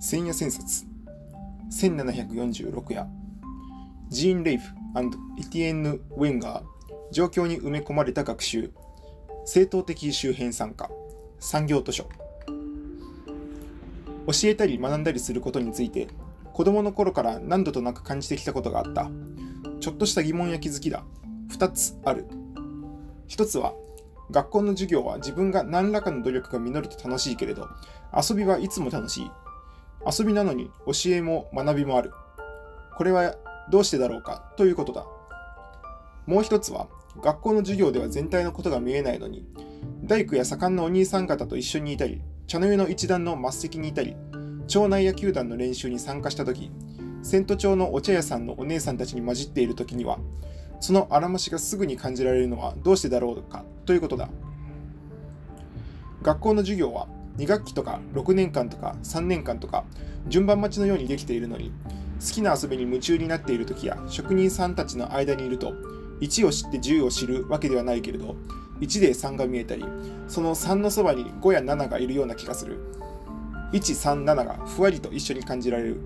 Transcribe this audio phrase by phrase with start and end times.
[0.00, 0.84] 千夜千冊
[1.70, 3.06] 1746夜。
[4.08, 4.74] ジーン・レイフ
[5.38, 6.64] エティエンヌ・ウェンガー
[7.10, 8.70] 状況に埋め込まれた学習。
[9.46, 10.90] 正当的周辺参加。
[11.40, 12.04] 産業図書。
[12.04, 12.08] 教
[14.44, 16.08] えたり学んだりすることについて
[16.52, 19.10] 子供の頃から何度となく感じてきたことがあった。
[19.80, 21.04] ちょっとした疑問や気づきだ。
[21.50, 22.26] 2つある。
[23.28, 23.74] 1つは
[24.30, 27.68] 学校の授業は自分が何らかの努力が実ると楽しいけれど
[28.16, 29.30] 遊びはいつも楽しい。
[30.06, 32.12] 遊びなのに教えも学びもある。
[32.96, 33.34] これは
[33.70, 34.52] どうしてだろうか？
[34.56, 35.06] ということだ。
[36.26, 36.88] もう一つは
[37.22, 39.46] 学校の授業では全体のことが見えないのに
[40.04, 44.16] 大工や盛んなお兄さん方と一緒にいたり茶の湯の一段の末席にいたり
[44.66, 46.70] 町内野球団の練習に参加した時
[47.22, 50.18] 千都町のお茶屋さんのお姉さんたちに混じっている時には
[50.80, 53.64] そのあらましがすぐに感じられるのはどうしてだろうか？
[53.86, 54.28] ということだ。
[56.22, 59.84] 学校の授業は2学期とか6年間とか3年間とか
[60.28, 61.72] 順番待ちのようにできているのに
[62.20, 65.72] 好きな遊びに夢中になっている時や職人さんたちの間にいると
[66.20, 68.36] 1を知って10を知るわけではないけれど
[68.80, 69.84] 1で3が見えたり
[70.28, 72.78] その3のそばに5や7がいるような気がする。
[73.72, 76.00] 137がふわりと一緒に感じられる。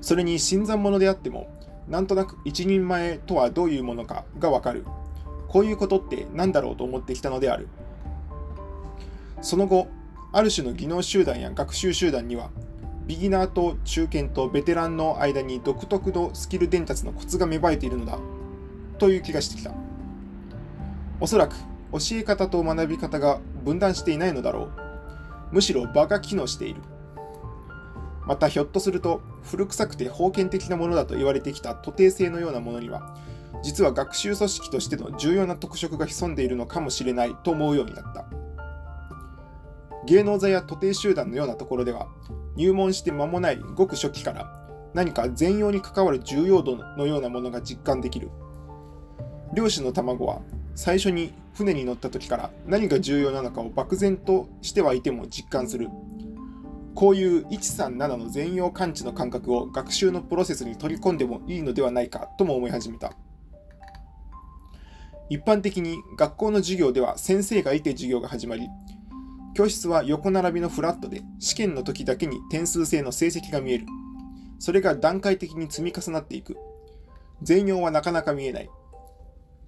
[0.00, 1.48] それに新参者であっても
[1.88, 4.84] なんとなく一人前とはどういうものかがわかる。
[5.48, 7.68] こういうことって何だろうと思ってきたのである。
[9.44, 9.88] その後
[10.32, 12.50] ある種の技能集団や学習集団には
[13.06, 18.18] ビギナーと中堅とベテランの間に独特のスキル伝達のコツが芽生えているのだ
[18.98, 19.72] という気がしてきた。
[21.20, 21.56] おそらく
[21.92, 24.70] 教え方と学び方が分断していないのだろう。
[25.52, 26.80] むしろ場が機能している。
[28.26, 33.14] またひょっとすると古臭くて封建的なものだと言われてきた徒弟制のようなものには
[33.62, 38.24] 実は学習組織としての重要な特色が潜んでいるのかもしれないと思うようになった。
[40.06, 42.08] 芸能座や徒弟集団のようなところでは
[42.56, 44.60] 入門して間もないごく初期から
[44.92, 48.30] 何か全容に関わる重要度のようなものが実感できる。
[49.52, 50.40] 漁師の卵は
[50.74, 55.88] 最初に船に乗った時から何が重要なのかを漠然としてはいても実感する。
[56.94, 63.12] こういう137の全容感知の感覚を学習のプロセスに取り込んでもいいのではないかとも思い始めた。
[65.28, 68.68] 一般的に学校の授業では先生がいて授業が始まり
[69.54, 73.86] 教室は横並びのフラットで試験の時だけに点数制の成績が見える。
[74.58, 76.56] それが段階的に積み重なっていく。
[77.42, 78.70] 全容はなかなか見えない。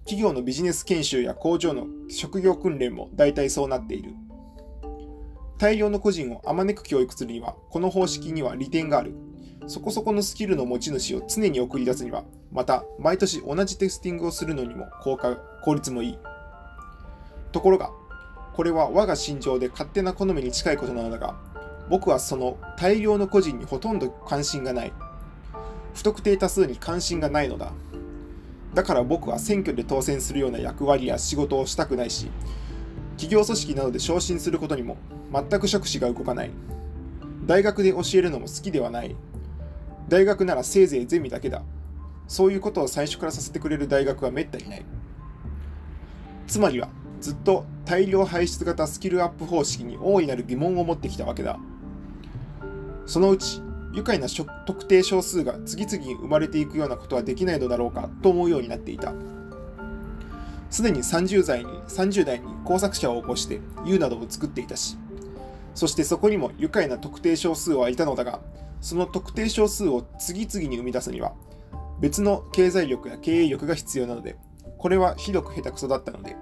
[0.00, 4.14] 企業のビジネス研修や工場の職業訓練も大体そうなっている。
[5.58, 9.14] 大量の個人をあまねく教育するには、この方式には利点がある。
[9.68, 16.18] そこそこのスキルの持ち主を常に送り出すには、また毎年同じテスティングをするのにも効果効率もいい。
[17.52, 17.90] ところが、
[18.56, 21.36] これは我が心情で勝手な好みに近いことなのだが、
[21.90, 24.92] 僕はその大量の個人にほとんど関心がない。
[25.94, 27.72] 不特定多数に関心がないのだ。
[28.72, 32.30] だから僕は選挙で当選するような役割や仕事をしたくないし、
[33.18, 34.96] 企業組織などで昇進することにも
[35.32, 36.50] 全く触手が動かない。
[37.44, 39.14] 大学で教えるのも好きではない。
[40.08, 41.62] 大学ならせいぜいゼミだけだ。
[42.26, 44.86] そういうことを最初からさせてくれる大学はめったにない。
[46.46, 46.88] つまりは、
[47.20, 51.58] ずっと大量排出型スキルアップ方式に大いなる疑問を持ってきたわけだ。
[53.06, 53.62] そのうち、
[53.92, 59.14] 愉快な特定少数が次々に生まれていくようなことはできないのだろうかと思うようになっていた。
[60.68, 64.98] すでに30代に ,30 代に工作者を起こして U などを作っていたし、
[65.74, 68.40] そしてそこにも愉快な特定少数はいたのだが、
[68.80, 71.32] その特定少数を次々に生み出すには、
[72.00, 74.36] 別の経済力や経営力が必要なので、
[74.78, 76.36] これはひどく下手くそだったので、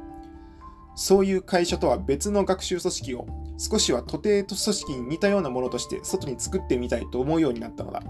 [0.94, 3.26] そういう会社とは別の学習組織を
[3.58, 8.02] 少しは徒弟組織に似たようなものとして外に作ってみたいと思うようになったのだ。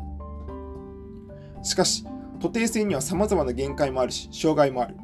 [1.62, 2.04] しかし、
[2.40, 4.96] 徒弟性には様々な限界もあるし、障害もある。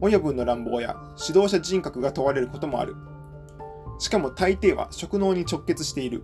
[0.00, 0.96] 親分の乱暴や
[1.28, 2.94] 指導者人格が問われることもある。
[3.98, 6.22] しかも大抵は職能に直結している。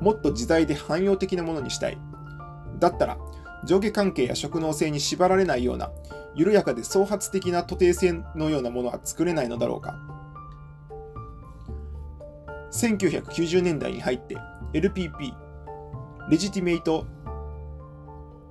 [0.00, 1.98] もっと自在で汎用的なものにしたい。
[2.78, 3.18] だったら、
[3.64, 5.90] 上下関係や職能性に縛られないような
[6.34, 9.96] 緩やかで創発的な徒弟性のようなものは作れないのだろうか。
[12.70, 14.36] 1990年代に入って
[14.72, 15.32] LPP、
[16.30, 17.06] レジティメイト・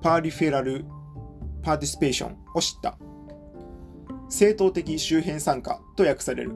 [0.02, 0.84] パーリフェラル・
[1.62, 2.98] パーティスペーションを知った。
[4.28, 6.52] 正当的周辺参加と訳される。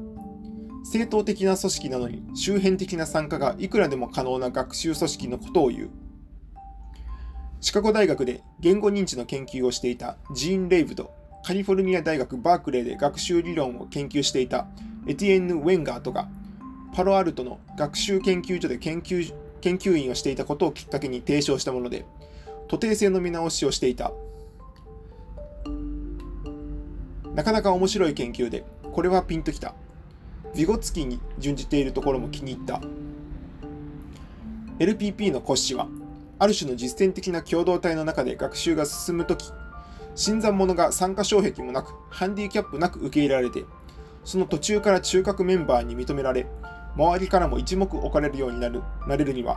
[0.84, 6.01] 正当的な組織なのに周辺的な参加がいくらでも可能な学習組織のことを言う。
[7.62, 14.66] シカゴ大学で言語認知の研究をしていたジーン・レイブとカリフォルニア大学バークレーで学習理論を研究していた
[15.06, 16.28] エティエンヌ・ウェンガーとが
[16.94, 19.32] パロアルトの学習研究所で研究
[19.62, 22.04] 研究員をしていたことをきっかけに提唱したもので、
[22.68, 24.12] 徒弟制の見直しをしていた。
[27.34, 29.74] なかなか面白い研究で、これはピンときた。
[30.54, 32.82] ヴィゴツキーに準じているところも気に入った。
[34.80, 35.86] LPP の骨子は、
[36.42, 39.52] ある種の実践的な共同体の中で学習が進むとき、
[40.16, 43.64] 新参者が参加障壁もなく、ハンディキャップなく受け入れられて、
[44.24, 46.48] その途中から中核メンバーに認められ、
[46.96, 49.56] 周りからも一目置かれるようになるなれるには、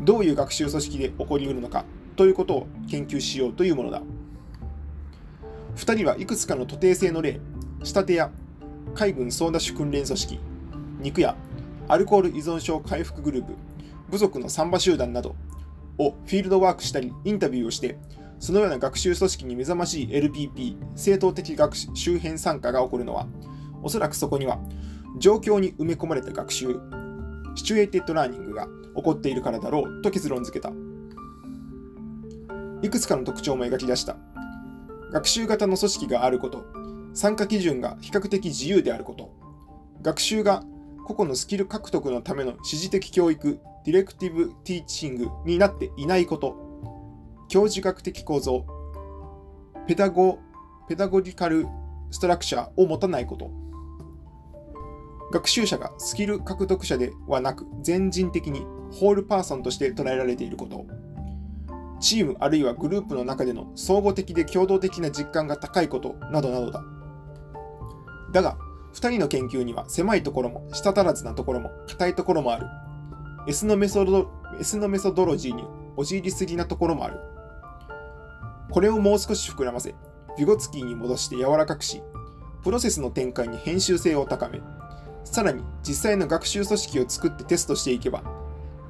[0.00, 1.84] どういう学習組織で起こりうるのか
[2.16, 4.00] ということを研究しようというものだ。
[5.76, 7.38] 2人はいくつかの徒弟制の例、
[7.82, 8.30] 仕立てや
[8.94, 10.40] 海軍総ダッシュ訓練組織、
[11.00, 11.36] 肉や
[11.86, 13.52] アルコール依存症回復グループ、
[14.10, 15.36] 部族のサンバ集団など
[15.98, 17.98] をフィールドワークしたりインタビューをして
[18.42, 23.28] そのような学習組織に目覚ましい LPP、正当的学習周辺参加が起こるのは、
[23.84, 24.58] おそらくそこには、
[25.20, 26.80] 状況に埋め込まれた学習、
[27.54, 28.66] situated learning が
[28.96, 30.72] 起こっているからだろうと結論付けた。
[32.82, 34.16] いくつかの特徴も描き出した。
[35.12, 36.64] 学習型の組織があること、
[37.14, 39.32] 参加基準が比較的自由であること、
[40.02, 40.64] 学習が
[41.06, 46.56] 個々のスキル獲得のための指示的教育、 directive teaching になっていないこと、
[47.48, 48.64] 教授学的構造、
[49.86, 50.38] ペダゴ
[50.88, 51.66] ペダゴギカル
[52.10, 53.50] ストラクチャーを持たないこと。
[55.32, 58.60] 学習者がスキル獲得者ではなく全人的に
[58.92, 60.86] ホールパーソンとして捉えられていること。
[62.00, 66.84] チームあるいはグループの中での総合的で共同的な実感が高いことなどなどだ。
[68.32, 68.58] だが、
[68.94, 72.66] 2人の研究には狭いところも舌足らずなところも硬いところもある。
[73.46, 74.30] S のメソド
[74.60, 75.64] S のメソドロジーに
[75.96, 77.18] 陥りすぎなところもある。
[78.70, 79.94] これをもう少し膨らませ、
[80.38, 82.02] ビゴツキーに戻して柔らかくし、
[82.62, 84.60] プロセスの展開に編集性を高め、
[85.24, 88.22] さらに実際の学習組織を作ってテストしていけば、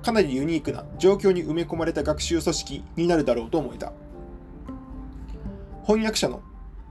[0.02, 3.93] かなりユニークな状況に埋め込まれた学習組織になるだろうと思えた。
[5.84, 6.43] 翻訳者の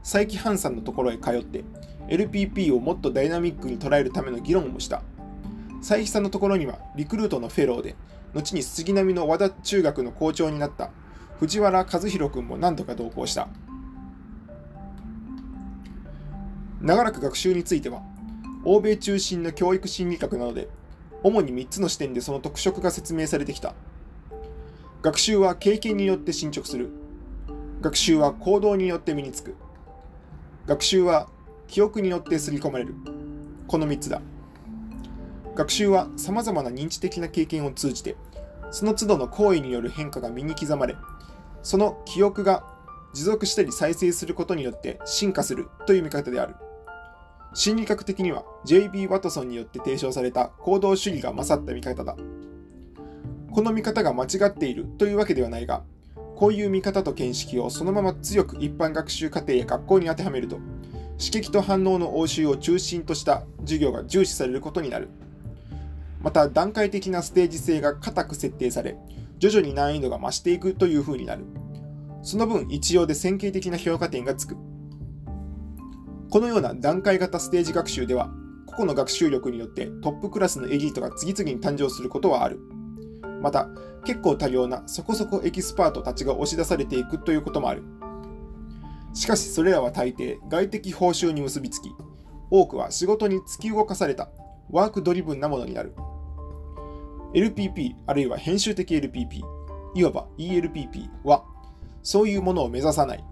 [0.01, 1.63] 佐伯ハンさんのところへ通って、
[2.07, 5.01] LPP をもっとダイナミックに捉えるための議論もした。
[5.79, 7.95] 佐伯さんのところにはリクルートのフェローで、
[8.33, 10.91] 後に杉並の和田中学の校長になった
[11.39, 13.47] 藤原和弘君も何度か同行した。
[16.81, 18.03] 長らく学習については、
[18.63, 20.67] 欧米中心の教育心理学なので、
[21.23, 23.73] 主に3つの視点でその特色が説明されてきた。
[25.01, 26.91] 学習は経験によって進捗する。
[27.81, 29.55] 学習は行動によって身につく。
[30.67, 31.27] 学習は
[31.71, 32.93] 記憶によって刷り込まれる。
[33.65, 34.21] この3つだ。
[35.55, 38.17] 学習は様々な認知的な経験を通じて、
[38.71, 40.97] その都度の行為による変化が身に刻まれ、
[41.63, 42.65] その記憶が
[43.13, 46.55] 持続したり再生することによって進化するという見方である。
[47.53, 49.07] 心理学的には J.B.
[49.07, 52.17] ワトソンによって提唱された行動主義が勝った見方だ。
[53.49, 55.83] この見方が間違っているというわけではないが、
[56.35, 60.59] こういう見方と見識をそのまま強く一般学習課程や学校に当てはめると、
[61.21, 65.07] 刺激と反応の応酬を中心とした授業が重視されることになる。
[66.19, 68.97] また段階的なステージ性が固く設定され、
[69.37, 71.45] 徐々に難易度が増していくという風になる。
[72.23, 74.55] その分、一様で線形的な評価点がつく。
[76.31, 78.31] このような段階型ステージ学習では、
[78.65, 82.59] 個々の学習力によってトップクラスのエリートが次々に誕生することはある。
[83.43, 83.69] また、
[84.05, 87.83] 結構多量なそこそこエキスパートたちが押し出されていくということもある。
[89.13, 91.93] しかしそれらは大抵外的報酬に結びつき、
[92.49, 94.29] 多くは仕事に突き動かされた
[94.69, 95.93] ワークドリブンなものになる。
[97.33, 99.41] LPP あるいは編集的 LPP、
[99.95, 101.45] いわば ELPP は、
[102.03, 103.23] そういうものを目指さない。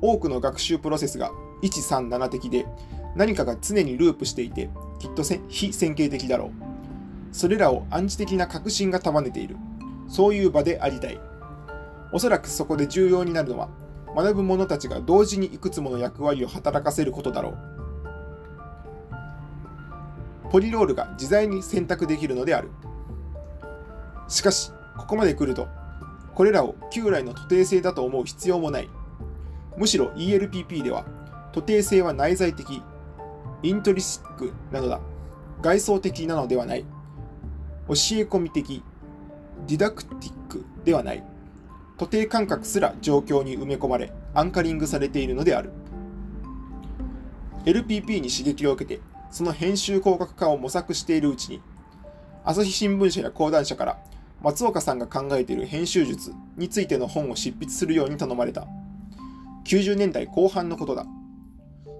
[0.00, 1.30] 多くの学習プロセスが
[1.62, 2.66] 137的で、
[3.16, 6.50] 何かが常にループしていて、きっと非線形的だろう。
[7.32, 9.56] それらを暗示的な確信が束ねている。
[10.08, 11.20] そういう場でありたい。
[12.12, 13.68] おそらくそこで重要になるのは、
[14.16, 17.58] 学ぶ者たちが同時にいくつもの役割を働かせることだろう。
[20.50, 22.70] ポリロールが自在に選択できるのである。
[24.28, 25.68] しかし、ここまで来ると、
[26.34, 28.88] これらを旧来の徒弟性だと思う必要もない。
[29.76, 31.04] むしろ ELPP では、
[31.52, 32.82] 徒弟性は内在的、
[33.62, 35.00] イントリシックなのだ。
[35.60, 36.82] 外装的なのではない。
[36.82, 36.86] 教
[37.88, 38.82] え込み的、
[39.66, 41.29] ディダクティックではない。
[42.00, 45.70] 徒弟感覚すら状況に埋め込まれ、アンカリングされているのである。
[47.66, 51.60] LPP に刺激を受けて、その編集広角化を模索しているうちに、
[52.42, 53.98] 朝日新聞社や講談社から
[54.40, 58.66] 松岡さんが考えている編集術についての本を執筆するように頼まれた。
[59.66, 61.04] 90年代後半のことだ。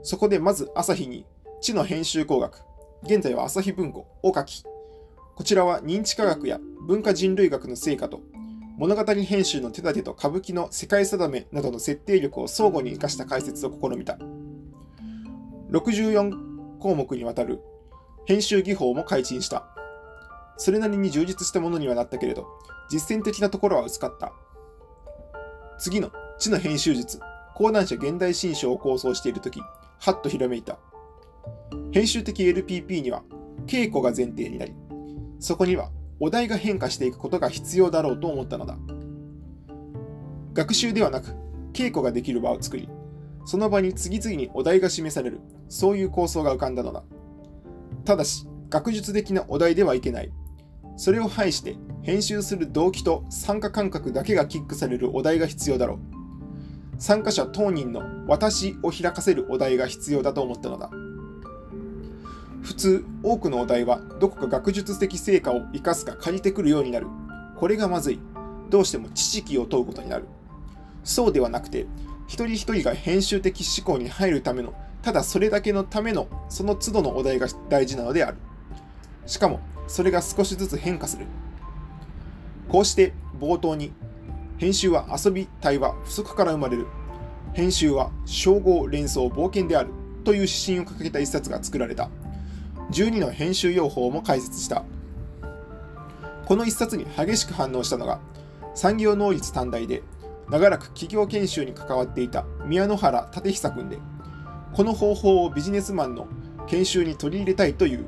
[0.03, 1.27] そこでまず朝日に、
[1.61, 2.63] 知の編集工学、
[3.03, 4.65] 現在は朝日文庫を書き、
[5.35, 8.23] こちらは認知科学や文化人類学の成果と
[8.81, 14.17] 物語編集の手立てと歌舞伎の世界定めなどの設定力を相互に生かした解説を試みた。
[15.71, 17.61] 64項目にわたる
[18.25, 19.67] 編集技法も改陳した。
[20.57, 22.47] それなりに充実したものにはなったけれど、
[22.89, 24.33] 実践的なところは薄かった。
[25.79, 27.21] 次の知の編集術、
[27.55, 30.79] 講談社現代新書を構想しているとき、はっとひらめいた。
[31.93, 33.25] 編集的 LPP には
[33.67, 34.73] 稽古が前提になり、
[35.39, 38.79] そこにはお題が変化していくことが必要だろうと思ったのだ。
[40.53, 41.35] 学習ではなく、
[41.73, 42.89] 稽古ができる場を作り、
[43.47, 47.03] その場に次々にお題が示される、そういう構想が浮かんだのだ。
[48.05, 50.31] ただし、学術的なお題ではいけない。
[50.97, 55.99] それを排して、編集する動機と参加感覚だけがキックされるお題が必要だろう。
[56.99, 60.91] 参加者当人の私を開かせるお題が必要だと思ったのだ。
[62.63, 67.07] 普通、多くのお題はどこか学術的成果を生かすか借りてくるようになる。
[67.57, 68.21] これがまずい。
[68.69, 70.27] どうしても知識を問うことになる。
[71.03, 71.87] そうではなくて、
[72.27, 78.37] 一人一人が編集的思考に入るための、ただそれだけのための、その都度のお題が大事なのである。
[79.27, 81.27] しかも、それが少しずつ変化する。
[82.69, 83.93] こうして冒頭に、
[84.59, 86.87] 編集は遊び、対話、不足から生まれる。
[87.55, 89.91] 編集は称号、連想、冒険である。
[90.23, 92.11] という指針を掲げた一冊が作られた。
[92.91, 94.85] 12の編集用法も解説した。
[96.45, 98.21] この一冊に激しく反応したのが、
[98.75, 100.03] 産業能率短大で、
[100.51, 103.99] 長らく企業研修に関わっていた宮野原立久君で、
[104.73, 106.27] この方法をビジネスマンの
[106.67, 108.07] 研修に取り入れたいという。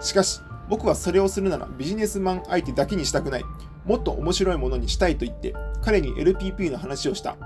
[0.00, 3.44] しかし、僕はそれをするならビジネスマン相手だけにしたくない。
[3.84, 7.36] もっと面白いものにしたいと言って、彼に LPP の話をした。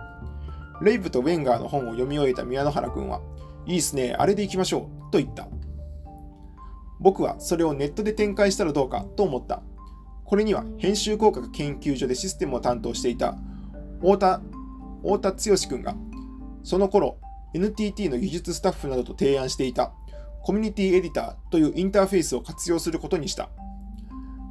[0.82, 3.22] レイブとウェンガーの本を読み終えた宮野原君は、
[3.64, 5.48] いいっすね、あれでいきましょう、と言った。
[7.04, 9.62] 僕はそれをネットで展開したらどうかと思った。
[10.24, 13.36] これには編集工学研究所でシステムを担当していた
[14.00, 14.40] 太田
[15.02, 15.94] 太田剛君が、
[16.62, 17.18] その頃
[17.52, 19.92] NTT の技術スタッフなどと提案していた
[20.42, 23.50] コミュニティエディターというインターフェースを活用することにした。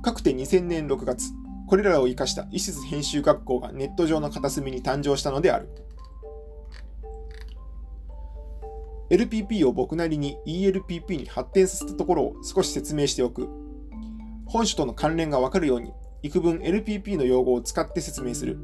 [0.03, 1.31] 各て2000年6月、
[1.67, 5.69] これらを生かした医術編集学校がネット上の片隅に誕生したのである。
[9.13, 13.47] LPP を僕なりに ELPP に発展させたところを少し説明しておく。
[14.47, 15.93] 本書との関連がわかるように、
[16.23, 18.57] 幾分 LPP の用語を使って説明する。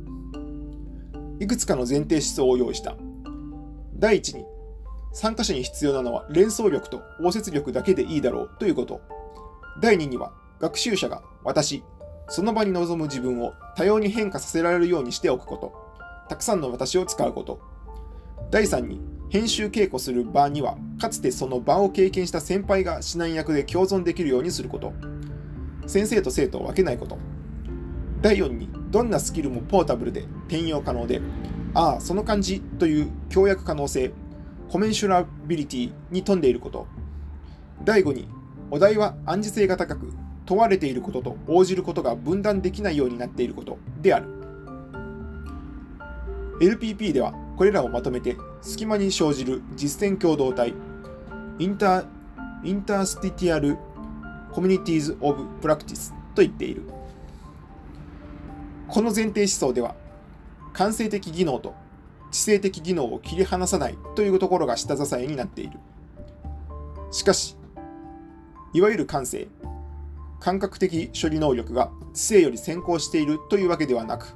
[1.40, 2.96] いくつかの前提思想を用意した。
[3.94, 4.44] 第一に、
[5.14, 9.02] 参加者に必要なのは連想力と応接力だけでいいだろうということ。
[9.84, 11.84] 第2には、学習者が私、
[12.28, 15.74] その場に臨む自分を多様に変化させられるようにしておくこと。
[16.28, 17.60] たくさんの私を使うこと。
[18.50, 24.92] 第3に、編集稽古する場には、かつてその場を経験した先輩が指南役で共存できるようにすること。
[25.86, 27.18] 先生と生徒を分けないこと。
[28.22, 31.22] 第4に、どんなスキルもポータブルで転用可能で、
[31.76, 34.12] ああ、その感じという協約可能性、
[34.68, 36.88] コメンシュラビリティに富んでいること。
[37.86, 38.28] 第5に、
[38.72, 40.12] お題は暗示性が高く、
[40.48, 44.26] 問われていることと応じることが分断できないようになっていることである。
[46.60, 50.74] LPP ではこれらをまとめて隙間に生じる実践共同体。
[51.60, 52.06] インター
[52.64, 53.78] インタースティティアル
[54.52, 56.84] コミュニティーズ・オブ・プラクティスと言っている。
[58.88, 59.96] この前提思想では
[60.74, 61.74] 感性的技能と
[62.32, 65.80] 知性的技能を切り離さないというところが下支えになっている。
[67.12, 67.56] しかし
[68.74, 69.48] いわゆる感性
[70.40, 74.36] 感覚的処理能力が知性より先行しているというわけではなく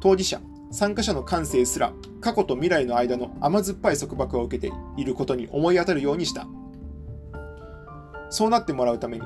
[0.00, 6.46] 当事者参加者の感性すら過去と未来の間の甘酸っぱい束縛を受けていることに思い当たるようにした。
[8.30, 9.22] そうなってもらうために、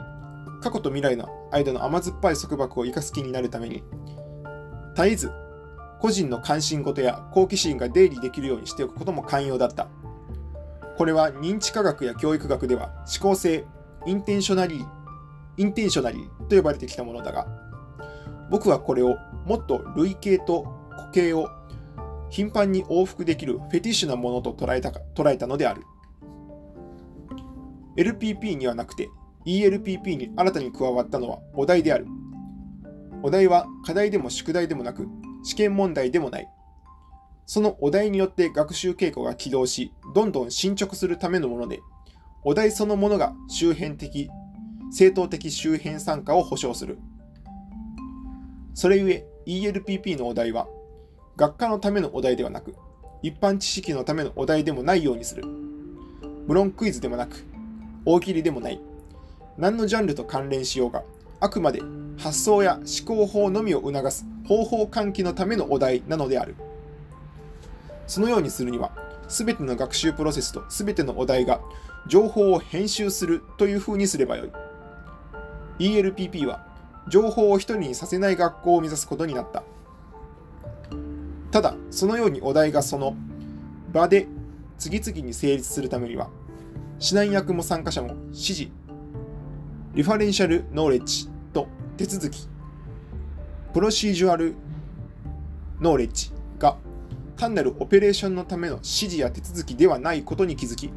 [0.61, 3.83] 過去と未来の間の甘酸っぱい束縛を生かす気になるために、
[4.95, 5.33] 絶えず
[6.01, 9.89] 個人の関心事や好奇心が出入りできるようにしておくことも肝要だった。
[10.97, 12.91] これは認知科学や教育学では
[13.21, 13.65] 志向性、
[14.07, 17.47] intentionally、intentionally と呼ばれてきたものだが、
[18.51, 19.17] 僕はこれを
[19.47, 21.49] もっと類型と固形を
[22.31, 25.83] 頻繁に往復できるフェティッシュなものと捉えたか捉えたのである。
[27.97, 29.09] LPP にはなくて
[29.47, 32.07] ELPP に新たに加わったのはお題である。
[33.23, 35.09] お題は課題でも宿題でもなく
[35.43, 36.49] 試験問題でもない。
[37.47, 41.81] そのお題によって学習傾向が起動し、どんどん進捗するためのもので、
[42.45, 44.31] お題そのものが周辺的、
[44.93, 46.99] 正当的周辺参加を保障する。
[48.75, 50.69] それゆえ ELPP のお題は
[51.41, 52.75] 学科のためのお題ではなく、
[53.23, 55.43] 一般知識のためのお題でもないようにする。
[56.47, 57.47] 無論クイズでもなく、
[58.05, 58.79] 大喜利でもない。
[59.57, 61.03] 何のジャンルと関連しようが、
[61.41, 61.81] あくまで
[62.19, 66.57] 発想や思考法のみを促す方法喚起のためのお題なのである。
[68.07, 68.93] そのようにするには、
[69.27, 71.63] すべての学習プロセスとすべてのお題が
[72.07, 74.51] 情報を編集するというふうにすればよい。
[75.79, 76.67] ELPP は
[77.09, 79.63] 情報を一人にさせない学校を目指すことになった。
[81.51, 83.17] ただ、そのようにお題がその
[83.93, 84.27] 場で
[84.79, 86.31] 次々に成立するためには、
[87.01, 88.69] 指南役も参加者も指示、
[89.95, 91.67] リファレンシャルノーレッジと
[91.97, 92.49] 手続き、
[93.73, 94.55] プロシージュアル
[95.81, 96.77] ノーレッジが
[97.37, 100.91] 単なるオペレーションのための指示や手続きではないことに気づき、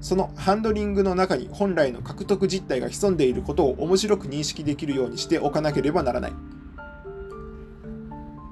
[0.00, 6.32] そのハンドリングの中に本来の獲得実態が潜んでいることを面白く認識できるようにしておかなければならない。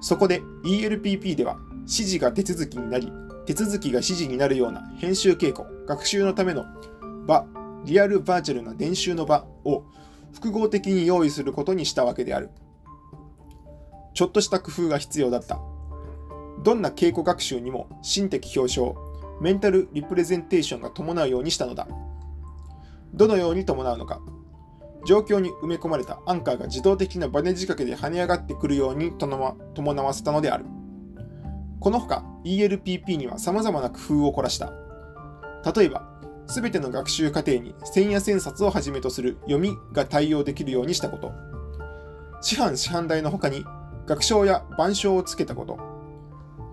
[0.01, 3.13] そこで ELPP では指示が手続きになり、
[3.47, 6.65] 手続きが指示になるような編集稽古、学習のための
[7.27, 7.47] 場、
[7.85, 9.85] リアルバーチャルな練習の場を
[10.33, 12.51] 複合的に用意することにしたわけである。
[14.15, 15.59] ちょっとした工夫が必要だった。
[16.63, 18.95] どんな稽古学習にも心的表彰、
[19.41, 21.89] メンタルリプレゼンテーションが伴うようにしたのだ。
[23.15, 24.21] どのように伴うのか。
[25.07, 30.65] 状況に埋め込まれたアンカーが自動的なバネ仕掛けで跳ね上がってくるように伴わせたのである。
[31.81, 34.73] このほか ELPP には様々な工夫を凝らした。
[35.75, 36.09] 例えば、
[36.47, 41.33] すべての学習過程に線や線札をはじめとする読みが対応できるようにしたこと。
[42.43, 43.65] 師範師範代の他に
[44.07, 45.79] 学章や板書をつけたこと。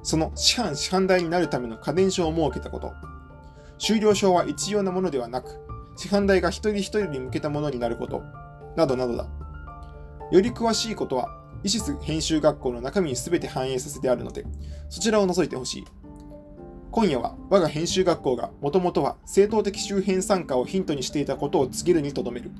[0.04, 2.94] その師範師範代になるための家電書を設けたこと。
[3.78, 5.60] 終了証は一様なものではなく、
[5.98, 8.24] 師範代が一人一人に向けたものになること。
[8.76, 9.28] などなどだ。
[10.32, 11.30] より詳しいことは、
[11.64, 14.46] イシス編集学校の中身に全て反映させてあるので、
[14.90, 15.86] そちらを覗いてほしい。
[16.92, 22.52] 今夜は我が編集学校がもともとは正当的周辺参加をヒントにしていたことを告げるにとどめる。